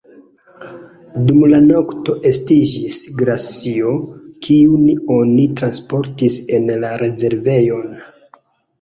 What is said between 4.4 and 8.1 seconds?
kiun oni transportis en la rezervejon.